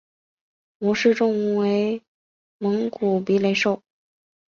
[0.79, 2.01] 模式种为
[2.57, 3.83] 蒙古鼻雷兽。